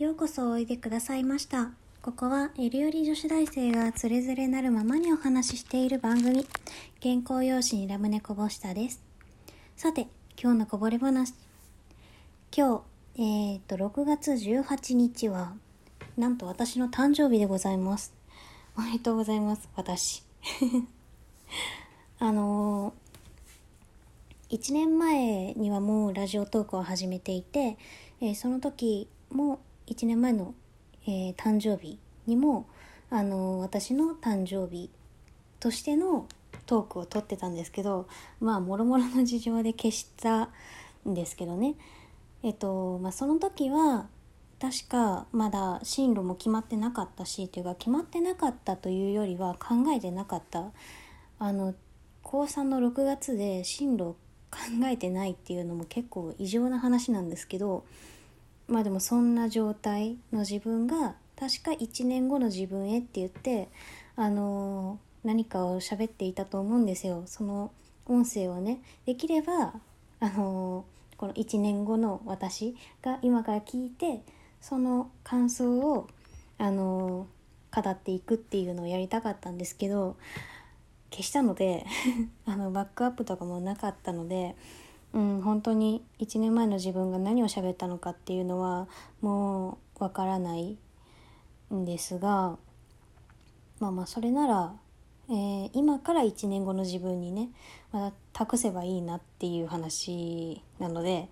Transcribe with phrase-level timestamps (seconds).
[0.00, 1.72] ようこそおいでくださいました。
[2.00, 6.46] ここは、エルより女子大生がつれづれなるままにお話ししている番組、
[7.02, 9.02] 原稿用紙にラムネこぼしたです。
[9.76, 10.08] さて、
[10.42, 11.34] 今日のこぼれ話。
[12.56, 12.82] 今
[13.14, 15.52] 日、えっ、と、6月18日は、
[16.16, 18.14] なんと私の誕生日でございます。
[18.78, 20.22] おめでとうございます、私。
[22.18, 27.76] あのー、1年前にはもうラジオトークを始めていて、
[28.22, 29.60] えーその時も
[29.90, 30.54] 1年前の、
[31.06, 32.66] えー誕生日にも、
[33.10, 34.88] あのー私の誕生日
[35.58, 36.26] としての
[36.66, 38.06] トークを撮ってたんですけど
[38.40, 40.50] まあもろもろの事情で消した
[41.08, 41.74] んですけどね。
[42.42, 44.08] えっとまあその時は
[44.60, 50.70] 確かまだ進路も決まってなかったしというか決まってなかったというよりは考えてなかった。
[51.38, 51.74] あの
[52.22, 54.14] 高3の6月で進路
[54.50, 57.84] 考えてないっていうのも結構異常な話なんですけど
[58.70, 63.68] まあでもそんな状態の自分が確か1年後の自分へって言って
[64.14, 67.24] あの何かを喋っていたと思うんですよ。
[67.26, 67.72] その
[68.06, 68.80] 音声をね。
[69.06, 69.74] できれば
[70.20, 70.84] あの
[71.16, 74.22] この1年後の私が今から聞いて
[74.60, 76.08] その感想を
[76.58, 77.26] あの
[77.74, 80.16] 語っていくっていうのをやりたかったんですけど
[81.10, 81.86] 消したので
[82.46, 84.54] あのバックアップとかもなかったので、
[85.12, 88.86] うん、本当に1年前の自分が何を喋ったのかっていうのは
[89.20, 90.78] もうわからない
[91.74, 92.58] んですが
[93.80, 94.74] まあまあそれなら、
[95.28, 97.48] えー今から1年後の自分にね
[97.92, 101.28] また託せばいいなっていう話なので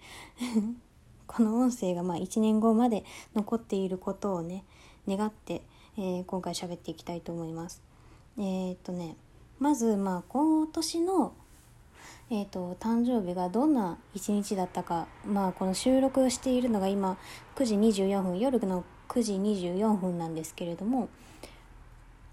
[1.27, 3.05] この音声がまあ1年後まで
[3.35, 4.65] 残っていることをね
[5.07, 5.63] 願って、
[5.97, 7.83] えー今回喋っていきたいと思います。
[8.39, 9.17] えーっとね
[9.59, 11.33] まずまあ今年の
[12.31, 17.17] えー、と誕生日がどんな一日だったか、まあ、この収録しているのが今
[17.57, 21.09] 9時24分夜の9時24分なんですけれども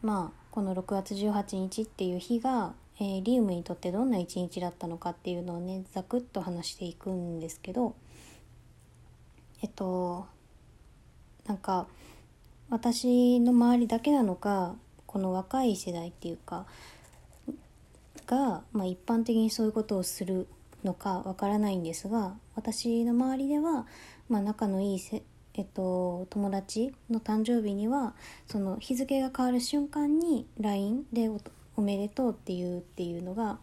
[0.02, 7.96] まあこの6月18日っていう日が、えーリウムにとってどんな一日だったのかっていうのをねざくっと話していくんですけど
[9.62, 10.28] えっと
[11.46, 11.88] なんか
[12.70, 14.76] 私の周りだけなのか
[15.06, 16.66] この若い世代っていうか
[18.26, 20.48] が、まあ、一般的にそういうことをする
[20.84, 23.86] のかわからないんですが私の周りでは、
[24.30, 25.24] まあ、仲のいいせ、
[25.56, 28.14] えっと、友達の誕生日には
[28.48, 31.42] その日付が変わる瞬間に LINE でお
[31.78, 33.60] 「おめでとう」っていうっていうのが、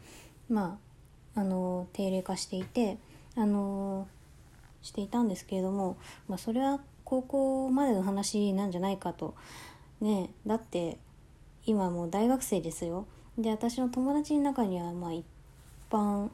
[0.49, 0.79] ま
[1.37, 2.99] あ、あの定例化していて
[3.37, 4.07] あの
[4.83, 5.97] していたんですけれども、
[6.29, 9.35] まあ、それは高校までの話なんじゃないかと。
[10.01, 10.99] ねだって
[11.65, 13.07] 今もう大学生ですよ
[13.39, 15.25] で私の友達の中にはまあ一
[15.91, 16.29] 般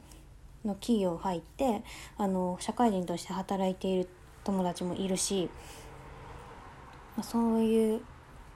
[0.65, 1.83] の企業入って
[2.17, 4.09] あの社会人として働いている
[4.43, 5.49] 友達もいるし、
[7.15, 8.01] まあ、そういう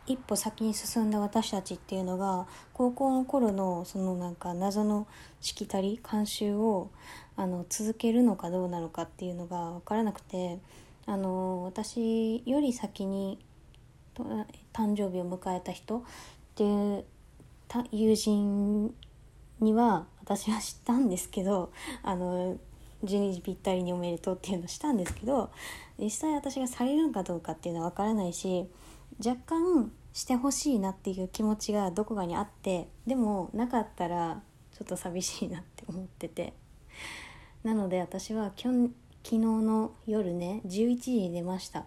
[0.06, 5.08] 一歩先に進んだ私たちっていうのが高校の頃のそのなんか謎の
[5.40, 6.90] しきたり慣習を
[7.38, 10.60] あの続けるのかどうなのかっていうのが分からなくて
[11.06, 13.40] あの私より先に
[14.74, 16.02] 誕生日を迎えた人っ
[16.56, 17.06] ていう
[17.92, 18.94] 友人
[19.60, 21.72] には私は知ったんですけど
[22.04, 22.58] あの
[23.04, 25.52] 12時ぴったりにおめでとうっていうのをしたんですけど
[26.00, 28.68] 実際私がされるのかどうかっていうのは分からないし
[29.24, 34.42] 若干してほしいなっていう気持ちがどこかにあってでもなかったら
[34.72, 36.54] ちょっと寂しいなって思ってて。
[37.64, 38.72] なので私はきょ
[39.24, 41.86] 昨日の夜ね11時に出ました。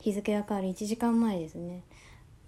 [0.00, 1.82] 日付が変わる1時間前ですね。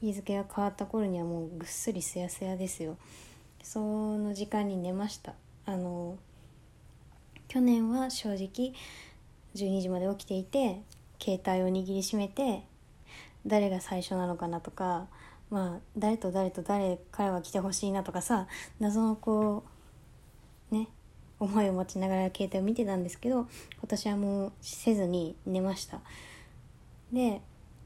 [0.07, 2.97] 日付が変わった頃にはもうぐっすりすやすやですよ。
[3.63, 5.35] その時間に寝ました。
[5.65, 6.17] あの
[7.49, 8.73] 去年は正直
[9.57, 10.83] 12時まで起きていて
[11.21, 12.63] 携帯を握りしめて
[13.45, 15.09] 誰が最初なのかなとか
[15.51, 18.47] まあ誰と誰と誰からは来てほしいなとかさ
[18.79, 19.65] 謎のこ
[20.71, 20.89] うね
[21.41, 26.01] 思いを持ちながら携帯を見てたんですけど今年はもうせずに寝ました。
[27.13, 27.41] で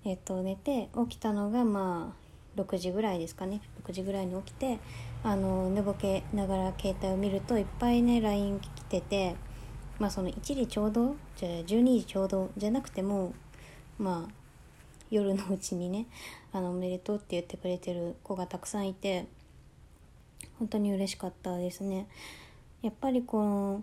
[0.04, 2.14] えっと寝て起きたのがま
[2.56, 3.60] あ6時ぐらいですかね。
[3.84, 4.78] 6時ぐらいに起きて
[5.22, 9.36] あの寝ぼけながら携帯を見るといっぱいね LINE 来てて
[9.98, 13.34] まあその1時ちょうどじゃあ12時ちょうどじゃなくても
[13.98, 14.32] まあ
[15.10, 16.06] 夜のうちにね
[16.52, 19.26] あのおめでとうって言ってくれてる子がたくさんいて
[20.58, 22.06] 本当に嬉しかったですね。
[22.82, 23.82] やっぱりこの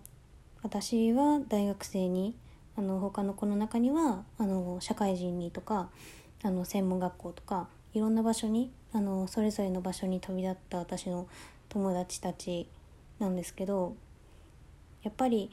[0.62, 2.34] 私は大学生に
[2.78, 5.88] あの他の子の中にはあの社会人にとか
[6.44, 11.26] あの専門学校とかいろんな場所にあのそれぞれの場所に飛び立った私の
[11.68, 12.68] 友達たち
[13.18, 13.96] なんですけど
[15.02, 15.50] やっぱり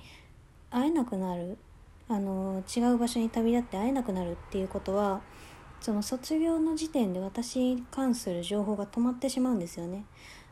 [0.69, 1.57] 会えなくなる
[2.07, 5.21] あの違う場所に旅立って会えなくなるっていうことは
[5.81, 10.05] その卒業の時点で私に関する情報が止まってしまうんですよね。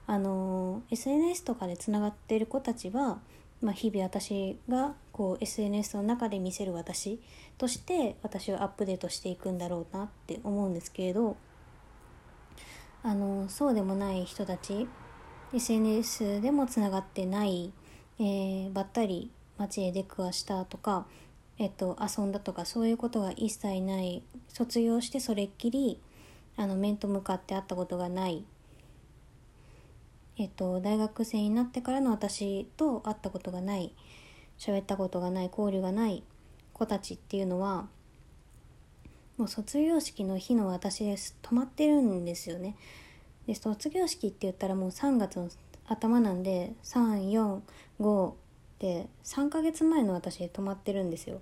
[0.05, 3.19] あの SNS とかでつながっている子たちは、
[3.63, 7.19] まあ、日々私がこう SNS の中で見せる私
[7.57, 11.37] として私をアップデートしていくんだろうなって思うんですけれど
[13.03, 14.87] あのそうでもない人たち
[15.53, 17.71] SNS でもつながってない、
[18.19, 21.05] えー、ばったり街へ出くわしたとか、
[21.57, 24.23] えっと、遊んだとかそういうことが一切ない。
[24.49, 25.99] 卒業してそれっきり
[26.57, 28.43] あの面と向かって会ったことがない。
[30.37, 33.93] えっと、大学生になってからの私と会ったことがない
[34.57, 36.23] 喋ったことがない交流がない
[36.73, 37.87] 子たちっていうのは
[39.37, 42.75] もう卒業式の日の私です止まってるんですよね。
[43.47, 45.49] で卒業式って言ったらもう3月の
[45.87, 48.33] 頭なんで345
[48.79, 51.41] で3ヶ月前の私で止まってるんですよ。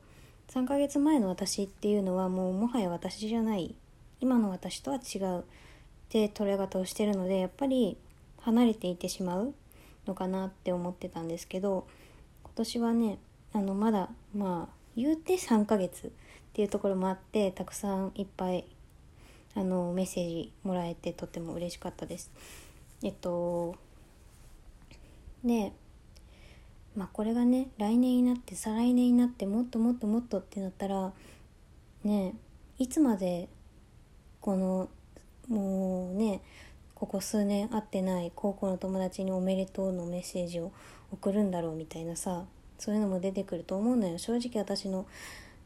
[0.50, 3.76] 3ヶ月前の私っていうのはもうもはや私じゃない
[4.20, 5.44] 今の私とは違うっ
[6.10, 7.98] て捉え方をしてるのでやっぱり
[8.42, 9.54] 離れていてしまう
[10.08, 11.88] のかなって思ってたんですけど
[12.44, 13.20] 今年はね
[13.54, 16.10] あのまだまあ言うて3ヶ月っ
[16.54, 18.66] ていうところもあってたくさんいっぱい
[19.56, 22.32] あのメッセージもらえてとても嬉しかったです。
[23.04, 23.76] えっと
[25.44, 25.74] で
[26.96, 31.12] まあこれがね来年になって再来年になってもっともっともっとってなったら
[32.04, 32.36] ね
[32.80, 33.50] いつまで
[34.40, 34.90] この
[35.48, 36.42] もうね
[37.02, 40.72] ここ数年会ってない高校の友達に「おめでとう」のメッセージを
[41.12, 42.46] 送るんだろうみたいなさ
[42.78, 44.20] そういうのも出てくると思うのよ。
[44.20, 45.08] 正直私の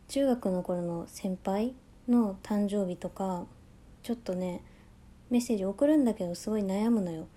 [0.08, 1.76] 中学の頃の先輩
[2.08, 3.46] の誕生日とか
[4.02, 4.62] ちょっとね
[5.30, 7.28] メッセージ送るんだけどすごい悩むのよ。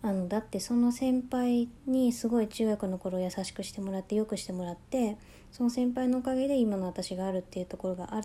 [0.00, 5.18] あのだってその先輩にすごい中学の頃優しくしてもらってよくしてもらって
[5.52, 8.22] その先輩のおかげで今の私があるっていうところがあ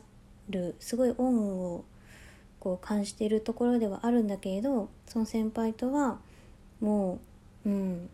[0.49, 1.83] るすごい恩を
[2.59, 6.19] こう感じているところではあるんだけれどその先輩とは
[6.79, 7.19] も
[7.65, 8.09] う、うん、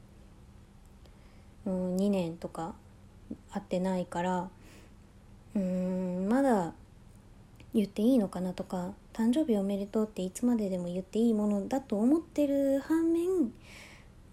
[1.65, 2.73] うん、2年とか
[3.51, 4.49] 会ってないから
[5.55, 6.73] うんまだ
[7.73, 13.51] 言っていいのかなとか誕生日おめでとうっていつまででも言っていいものだと思ってる反面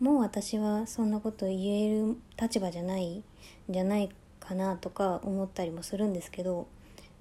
[0.01, 3.25] もう私はそんなこと言える立場じゃないん
[3.69, 4.09] じゃない
[4.41, 6.67] かなとか思ったりもするんですけど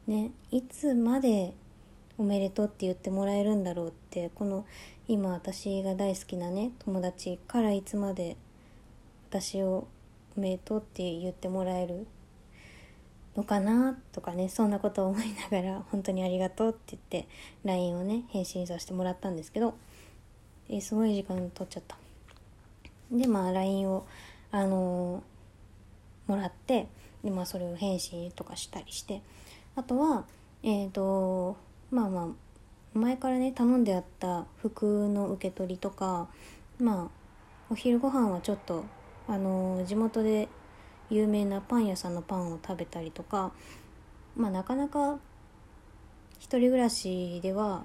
[0.07, 1.53] ねいつまで
[2.21, 4.63] おめでとうって言ってもらえるんだろうってこの
[5.07, 8.37] 今私が大好きなね友達からいつまで
[9.31, 9.87] 私を
[10.37, 12.05] おめでとうって言ってもらえる
[13.35, 17.27] のかなとかねそんなことを思いながら本当にありがとうって言って
[17.63, 19.73] LINE をね返信させてもらったんですけど
[20.69, 21.97] えすごい時間取っちゃった。
[23.11, 24.05] でまあ LINE を
[24.51, 26.87] あのー、もらって
[27.23, 29.23] でまあそれを返信とかしたりして
[29.75, 30.25] あとは
[30.61, 31.57] えっ、ー、と
[31.91, 32.33] まあま
[32.95, 36.27] あ前からね頼んであった服の受け取りとか
[36.79, 37.21] まあ
[37.69, 38.85] お昼ご飯はちょっと
[39.27, 40.49] あの地元で
[41.09, 43.51] 有名なパン屋さんのパンを食べたりとか
[44.35, 45.19] まあなかなか
[46.39, 47.83] 一人暮らしでは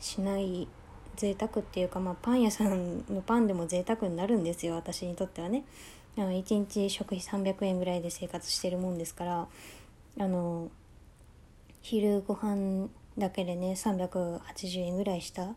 [0.00, 0.68] しない
[1.16, 5.64] 贅沢っていうか、まあ、パン屋さんのパンでも贅沢になるんですよ私にとってはね。
[6.18, 9.48] あの1日食費300円ぐらいで生活してるもんですから
[10.18, 10.70] あの
[11.82, 12.88] 昼ご飯
[13.18, 15.54] だけでね380円ぐらいした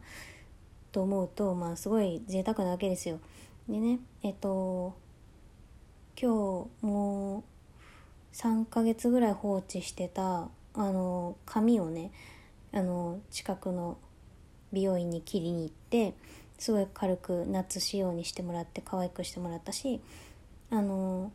[0.91, 3.19] と思うとまあすごい贅沢なわけですよ。
[3.67, 4.95] でねえっと
[6.19, 7.43] 今日もう
[8.35, 12.11] 3ヶ月ぐらい放置してたあの髪をね
[12.71, 13.97] あの近くの
[14.71, 16.13] 美容院に切りに行って
[16.57, 20.01] すごい軽く夏仕様にしてもらって可愛くしてもらったし
[20.69, 21.31] あの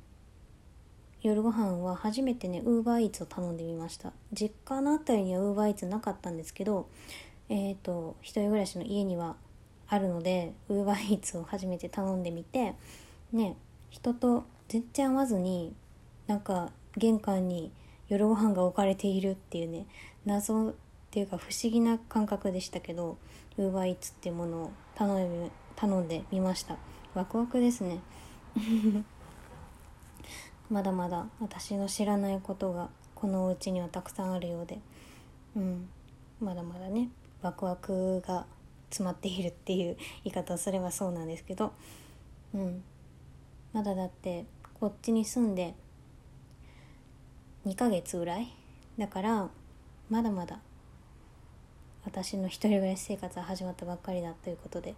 [1.24, 4.12] 夜ご飯は初めてねウーバーイーツを頼んでみました。
[4.34, 6.86] 実家の辺りにはウーバーイーツなかったんですけど
[7.48, 9.36] えっ、ー、と一人暮らしの家には
[9.88, 12.74] あるのでウーバーイーツを初めて頼んでみて
[13.32, 13.56] ね
[13.88, 15.74] 人と全然会わずに
[16.26, 17.72] なんか玄関に
[18.08, 19.86] 夜ご飯が置かれているっていうね
[20.26, 20.74] 謎っ
[21.10, 23.16] ていうか不思議な感覚でしたけど
[23.56, 26.76] ウーバーイーツっていうものを頼んで頼んでみました。
[27.14, 28.00] ワクワクですね。
[30.74, 34.80] まだまだ私の知らないことがこのお家にはたくさんあるようで。
[35.54, 35.88] うん。
[36.40, 37.10] まだまだね
[37.42, 38.44] ワクワクが
[38.90, 41.74] 詰まっているっていう言い方をすればそうなんですけど。
[42.54, 42.82] うん。
[43.72, 44.46] まだだって
[44.80, 45.76] こっちに住んで
[47.68, 48.52] 2ヶ月ぐらい？
[48.98, 49.48] だから
[50.10, 50.58] まだまだ
[52.04, 54.96] 私の一人暮らし生活は始まったばっかりだということで、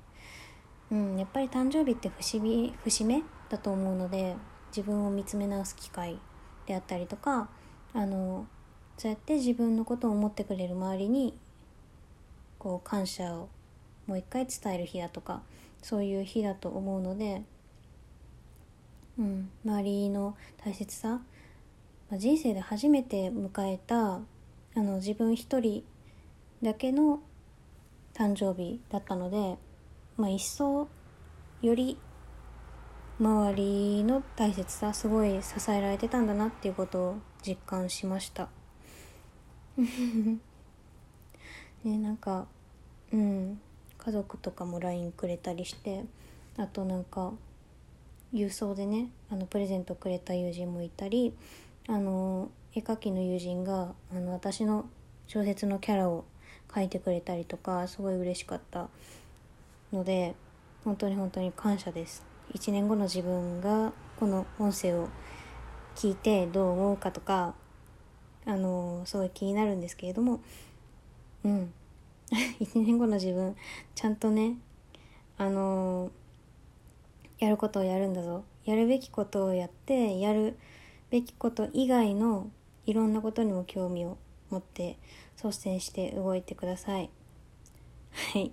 [0.91, 2.41] うん、やっぱり誕生日って節
[2.83, 4.37] 節目だと思うので
[4.69, 6.19] 自分を見つめ直す機会
[6.67, 7.49] であったりとか
[7.95, 8.47] あの
[8.99, 11.39] そうやって自分のことを思ってくれる周りに
[12.59, 13.49] こう感謝を
[14.07, 15.43] もう一回伝える日だとか
[15.83, 17.43] そういう日だと思うので、
[19.19, 21.21] うん、周りの大切さ、
[22.11, 24.21] まあ、人生で初めて迎えたあ
[24.75, 25.85] の自分一人
[26.63, 27.21] だけの
[28.15, 29.59] 誕生日だったので、
[30.17, 30.89] まあ、一層
[31.63, 31.99] より
[33.19, 38.49] 周りの大切さすごい支えられてたんだなっていうことを実感しました。
[39.77, 40.39] ね
[41.99, 42.47] なんか
[43.13, 43.61] うん
[43.97, 46.05] 家族とかも LINE くれたりして
[46.59, 47.33] あとなんか
[48.35, 51.33] 郵送でねあのプレゼントくれた友人もいたり
[51.89, 54.87] あの絵描きの友人があの私の
[55.27, 56.25] 小説のキャラを
[56.75, 58.89] 書いてくれたりとかすごい嬉しかった
[59.93, 60.35] ので
[60.85, 62.36] 本当に本当に感謝です。
[62.55, 65.09] 1年後の自分がこの音声を
[65.95, 67.55] 聞いてどう思うかとか
[68.45, 70.41] あのすごい気になるんですけれども
[71.45, 71.73] うん。
[72.61, 73.55] 1年後の自分
[73.95, 74.57] ちゃんとね
[75.39, 76.11] あの
[77.39, 78.45] やることをやるんだぞ。
[78.65, 80.59] やるべきことをやってやる
[81.11, 82.51] べきこと以外の
[82.85, 84.19] いろんなことにも興味を
[84.51, 84.99] 持って
[85.37, 87.11] 率先して動いてください。
[88.13, 88.51] はい。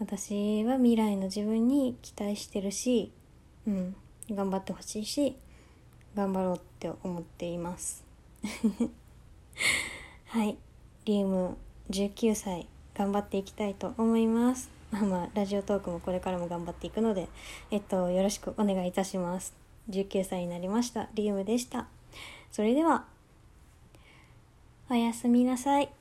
[0.00, 3.12] 私は未来の自分に期待してるし
[3.66, 3.94] うん
[4.30, 5.36] 頑張ってほしいし
[6.16, 8.04] 頑張ろうって思っています。
[10.26, 10.56] はい。
[11.04, 11.56] リウム
[11.90, 14.70] 19歳頑張っていきたいと思います。
[14.90, 17.28] まあまあラジオトークもこれからも頑張っていくので
[17.70, 19.54] えっとよろしくお願いいたします。
[19.90, 21.08] 19歳になりました。
[21.14, 21.88] リウムでした。
[22.50, 23.04] それでは
[24.88, 25.92] おやすみなさい。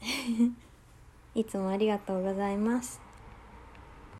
[1.34, 3.07] いつもありがとうございます。